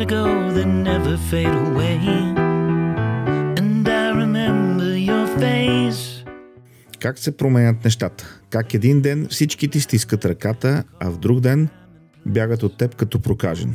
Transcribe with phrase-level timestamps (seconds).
[0.00, 0.24] ago
[0.56, 1.98] that never fade away.
[3.60, 6.24] And I remember your face.
[6.98, 8.40] Как се променят нещата?
[8.50, 11.68] Как един ден всички ти стискат ръката, а в друг ден
[12.26, 13.74] бягат от теб като прокажен.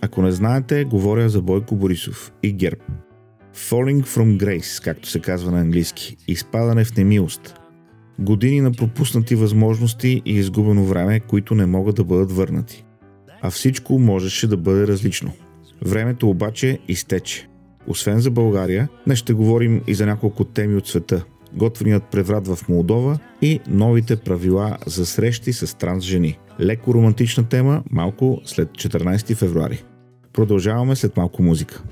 [0.00, 2.80] Ако не знаете, говоря за Бойко Борисов и ГЕРБ.
[3.56, 6.16] Falling from grace, както се казва на английски.
[6.28, 7.54] Изпадане в немилост.
[8.18, 12.84] Години на пропуснати възможности и изгубено време, които не могат да бъдат върнати.
[13.42, 15.32] А всичко можеше да бъде различно.
[15.84, 17.48] Времето обаче изтече.
[17.86, 21.24] Освен за България, днес ще говорим и за няколко теми от света.
[21.52, 26.38] Готвеният преврат в Молдова и новите правила за срещи с транс жени.
[26.60, 29.84] Леко романтична тема, малко след 14 февруари.
[30.32, 31.82] Продължаваме след малко музика.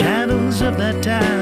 [0.00, 1.35] Shadows of that time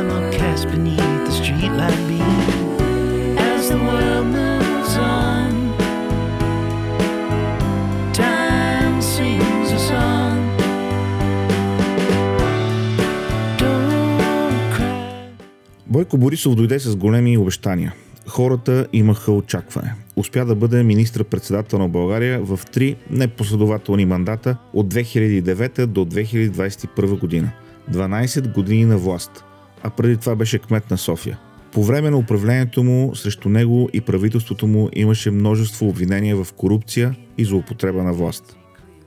[16.04, 17.94] Бойко Борисов дойде с големи обещания.
[18.26, 19.94] Хората имаха очакване.
[20.16, 27.50] Успя да бъде министр-председател на България в три непоследователни мандата от 2009 до 2021 година.
[27.92, 29.44] 12 години на власт.
[29.82, 31.38] А преди това беше кмет на София.
[31.72, 37.14] По време на управлението му срещу него и правителството му имаше множество обвинения в корупция
[37.38, 38.56] и злоупотреба на власт.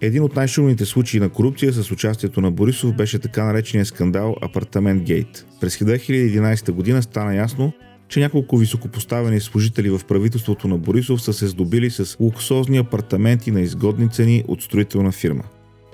[0.02, 5.04] Един от най-шумните случаи на корупция с участието на Борисов беше така наречения скандал Апартамент
[5.04, 5.46] Гейт.
[5.62, 7.74] През 2011 година стана ясно,
[8.10, 13.62] че няколко високопоставени служители в правителството на Борисов са се здобили с луксозни апартаменти на
[13.62, 15.44] изгодни цени от строителна фирма.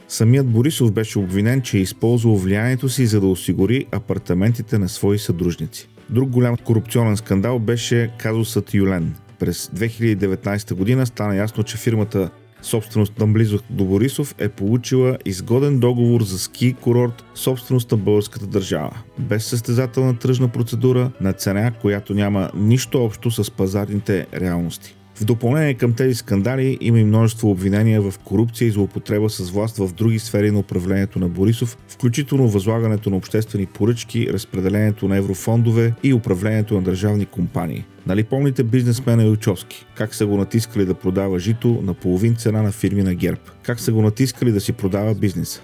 [0.08, 5.20] Самият Борисов беше обвинен, че е използвал влиянието си за да осигури апартаментите на свои
[5.20, 5.90] съдружници.
[6.10, 9.16] Друг голям корупционен скандал беше казусът Юлен.
[9.40, 12.30] През 2019 година стана ясно, че фирмата
[12.64, 18.48] собственост на близо до Борисов е получила изгоден договор за ски курорт, собственост на българската
[18.48, 24.96] държава, без състезателна тръжна процедура на цена, която няма нищо общо с пазарните реалности.
[25.16, 29.78] В допълнение към тези скандали има и множество обвинения в корупция и злоупотреба с власт
[29.78, 35.94] в други сфери на управлението на Борисов, включително възлагането на обществени поръчки, разпределението на еврофондове
[36.04, 37.86] и управлението на държавни компании.
[38.08, 39.86] Нали помните бизнесмена Илчовски?
[39.96, 43.42] Как са го натискали да продава жито на половин цена на фирми на ГЕРБ?
[43.64, 45.62] Как са го натискали да си продава бизнеса?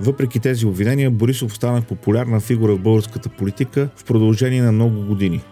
[0.00, 5.42] Въпреки тези обвинения, Борисов стана популярна фигура в българската политика в продължение на много години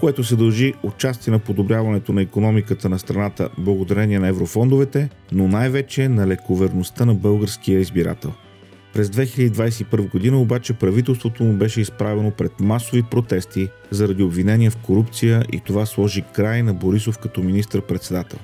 [0.00, 6.08] което се дължи отчасти на подобряването на економиката на страната благодарение на еврофондовете, но най-вече
[6.08, 8.32] на лековерността на българския избирател.
[8.94, 15.44] През 2021 година обаче правителството му беше изправено пред масови протести заради обвинения в корупция
[15.52, 18.38] и това сложи край на Борисов като министр-председател.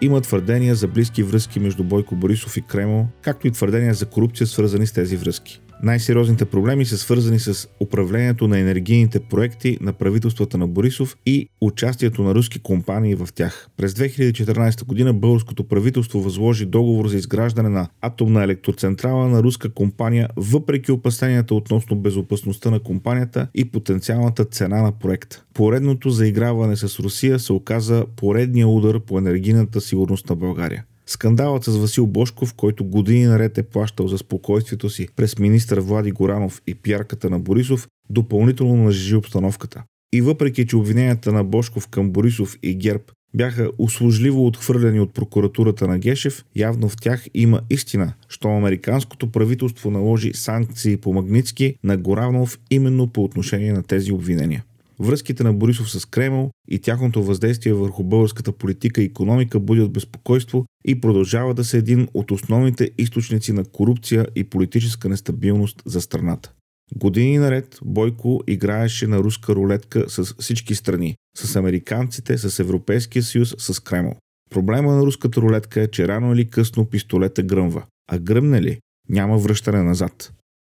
[0.00, 4.46] Има твърдения за близки връзки между Бойко Борисов и Кремъл, както и твърдения за корупция
[4.46, 5.60] свързани с тези връзки.
[5.84, 12.22] Най-сериозните проблеми са свързани с управлението на енергийните проекти на правителствата на Борисов и участието
[12.22, 13.68] на руски компании в тях.
[13.76, 20.28] През 2014 година българското правителство възложи договор за изграждане на атомна електроцентрала на руска компания,
[20.36, 25.44] въпреки опасенията относно безопасността на компанията и потенциалната цена на проекта.
[25.54, 30.84] Поредното заиграване с Русия се оказа поредния удар по енергийната сигурност на България.
[31.06, 36.10] Скандалът с Васил Бошков, който години наред е плащал за спокойствието си през министър Влади
[36.10, 39.82] Горанов и пиарката на Борисов, допълнително нажижи обстановката.
[40.12, 43.02] И въпреки, че обвиненията на Бошков към Борисов и ГЕРБ
[43.34, 49.90] бяха услужливо отхвърлени от прокуратурата на Гешев, явно в тях има истина, що американското правителство
[49.90, 54.64] наложи санкции по Магницки на Горанов именно по отношение на тези обвинения.
[54.98, 60.66] Връзките на Борисов с Кремъл и тяхното въздействие върху българската политика и економика будят безпокойство
[60.84, 66.52] и продължава да са един от основните източници на корупция и политическа нестабилност за страната.
[66.96, 73.54] Години наред Бойко играеше на руска рулетка с всички страни, с американците, с Европейския съюз,
[73.58, 74.16] с Кремъл.
[74.50, 77.82] Проблема на руската рулетка е, че рано или късно пистолета гръмва.
[78.10, 78.78] А гръмне ли,
[79.08, 80.32] няма връщане назад.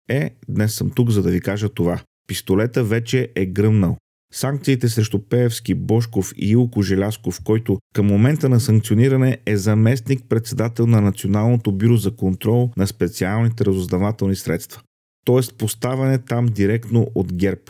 [0.09, 2.01] Е, днес съм тук, за да ви кажа това.
[2.27, 3.97] Пистолета вече е гръмнал.
[4.31, 10.87] Санкциите срещу Пеевски, Бошков и Илко Желясков, който към момента на санкциониране е заместник председател
[10.87, 14.81] на Националното бюро за контрол на специалните разузнавателни средства.
[15.25, 17.61] Тоест поставяне там директно от ГЕРБ.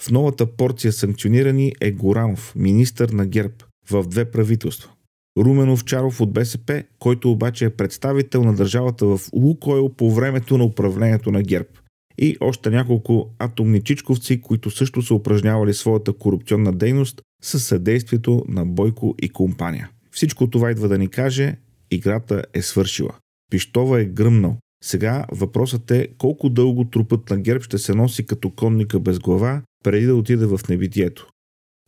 [0.00, 3.54] В новата порция санкционирани е Горанов, министър на ГЕРБ,
[3.90, 4.90] в две правителства.
[5.38, 10.64] Румен Овчаров от БСП, който обаче е представител на държавата в Лукойл по времето на
[10.64, 11.68] управлението на ГЕРБ.
[12.18, 18.66] И още няколко атомни чичковци, които също са упражнявали своята корупционна дейност със съдействието на
[18.66, 19.90] Бойко и компания.
[20.10, 21.56] Всичко това идва да ни каже,
[21.90, 23.14] играта е свършила.
[23.50, 24.56] Пиштова е гръмнал.
[24.84, 29.62] Сега въпросът е колко дълго трупът на герб ще се носи като конника без глава,
[29.84, 31.28] преди да отиде в небитието.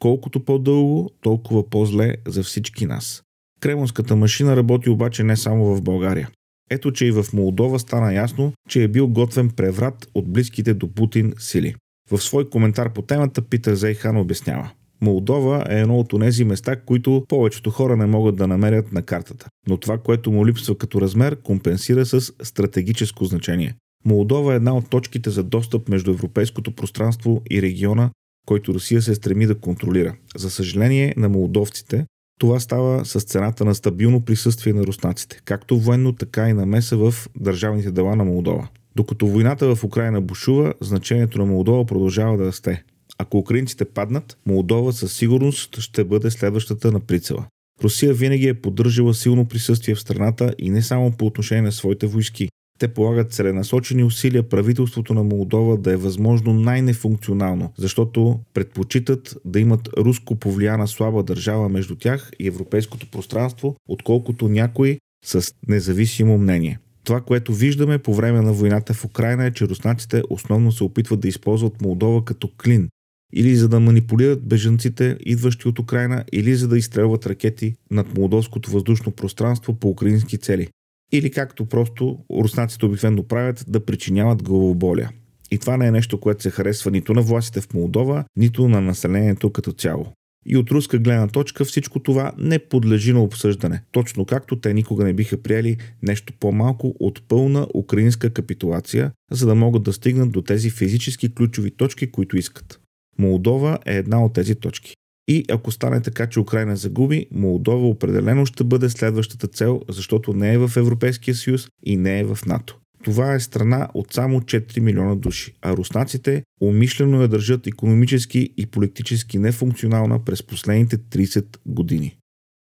[0.00, 3.22] Колкото по-дълго, толкова по-зле за всички нас.
[3.60, 6.30] Кремонската машина работи обаче не само в България.
[6.70, 10.94] Ето, че и в Молдова стана ясно, че е бил готвен преврат от близките до
[10.94, 11.74] Путин сили.
[12.10, 14.70] В свой коментар по темата Питър Зейхан обяснява.
[15.00, 19.46] Молдова е едно от тези места, които повечето хора не могат да намерят на картата.
[19.68, 23.74] Но това, което му липсва като размер, компенсира с стратегическо значение.
[24.04, 28.10] Молдова е една от точките за достъп между европейското пространство и региона,
[28.46, 30.16] който Русия се стреми да контролира.
[30.36, 32.06] За съжаление на молдовците,
[32.38, 37.14] това става с цената на стабилно присъствие на руснаците, както военно, така и намеса в
[37.36, 38.68] държавните дела на Молдова.
[38.96, 42.84] Докато войната в Украина бушува, значението на Молдова продължава да расте.
[43.18, 47.46] Ако украинците паднат, Молдова със сигурност ще бъде следващата на прицела.
[47.82, 52.06] Русия винаги е поддържала силно присъствие в страната и не само по отношение на своите
[52.06, 52.48] войски.
[52.78, 59.88] Те полагат целенасочени усилия правителството на Молдова да е възможно най-нефункционално, защото предпочитат да имат
[59.98, 66.78] руско повлияна слаба държава между тях и европейското пространство, отколкото някои с независимо мнение.
[67.04, 71.20] Това, което виждаме по време на войната в Украина е, че руснаците основно се опитват
[71.20, 72.88] да използват Молдова като клин,
[73.34, 78.70] или за да манипулират бежанците, идващи от Украина, или за да изстрелват ракети над молдовското
[78.70, 80.68] въздушно пространство по украински цели.
[81.12, 85.10] Или както просто руснаците обикновено правят, да причиняват главоболия.
[85.50, 88.80] И това не е нещо, което се харесва нито на властите в Молдова, нито на
[88.80, 90.12] населението като цяло.
[90.48, 95.04] И от руска гледна точка всичко това не подлежи на обсъждане, точно както те никога
[95.04, 100.42] не биха приели нещо по-малко от пълна украинска капитулация, за да могат да стигнат до
[100.42, 102.80] тези физически ключови точки, които искат.
[103.18, 104.94] Молдова е една от тези точки.
[105.28, 110.54] И ако стане така, че Украина загуби, Молдова определено ще бъде следващата цел, защото не
[110.54, 112.78] е в Европейския съюз и не е в НАТО.
[113.04, 118.66] Това е страна от само 4 милиона души, а руснаците умишлено я държат економически и
[118.66, 122.16] политически нефункционална през последните 30 години.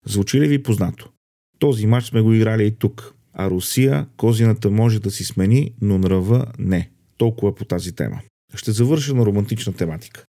[0.06, 1.10] Звучи ли ви познато?
[1.60, 3.14] Този матч сме го играли и тук.
[3.34, 6.90] А Русия, козината може да си смени, но нрава не.
[7.18, 8.22] Толкова по тази тема.
[8.56, 10.26] Ще завърша на романтична тематика.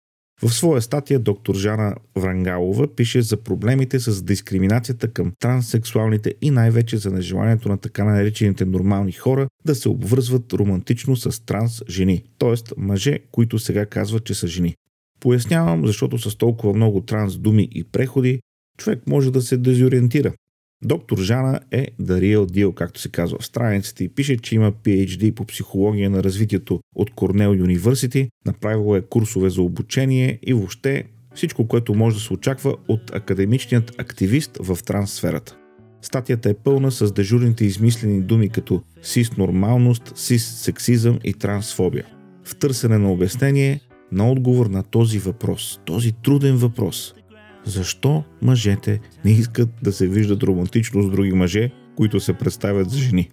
[0.43, 6.97] В своя статия доктор Жана Врангалова пише за проблемите с дискриминацията към транссексуалните и най-вече
[6.97, 12.55] за нежеланието на така наречените нормални хора да се обвързват романтично с транс жени, т.е.
[12.77, 14.75] мъже, които сега казват, че са жени.
[15.19, 18.39] Пояснявам, защото с толкова много транс думи и преходи,
[18.77, 20.33] човек може да се дезориентира.
[20.83, 25.33] Доктор Жана е real deal, както се казва в страницата и пише, че има PhD
[25.33, 31.03] по психология на развитието от Корнел Юниверсити, направила е курсове за обучение и въобще
[31.35, 35.57] всичко, което може да се очаква от академичният активист в трансферата.
[36.01, 42.05] Статията е пълна с дежурните измислени думи като сис-нормалност, сис-сексизъм и трансфобия.
[42.43, 43.79] В търсене на обяснение
[44.11, 47.13] на отговор на този въпрос, този труден въпрос–
[47.65, 52.97] защо мъжете не искат да се виждат романтично с други мъже, които се представят за
[52.97, 53.29] жени.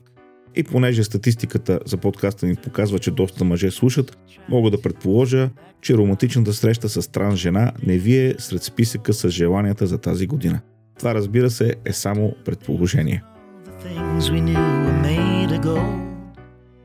[0.57, 4.19] И понеже статистиката за подкаста ни показва, че доста мъже слушат,
[4.49, 9.31] мога да предположа, че романтичната среща с транс жена не ви е сред списъка с
[9.31, 10.61] желанията за тази година.
[10.99, 13.23] Това разбира се е само предположение.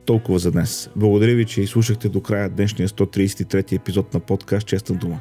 [0.06, 0.90] Толкова за днес.
[0.96, 5.20] Благодаря ви, че изслушахте до края днешния 133 епизод на подкаст Честна дума.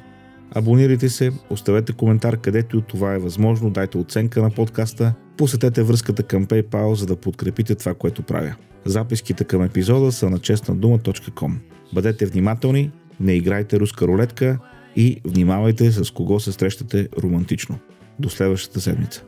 [0.55, 6.45] Абонирайте се, оставете коментар където това е възможно, дайте оценка на подкаста, посетете връзката към
[6.45, 8.55] PayPal, за да подкрепите това, което правя.
[8.85, 11.51] Записките към епизода са на честнадума.com.
[11.93, 14.59] Бъдете внимателни, не играйте руска рулетка
[14.95, 17.79] и внимавайте с кого се срещате романтично.
[18.19, 19.23] До следващата седмица.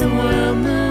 [0.00, 0.85] the world moves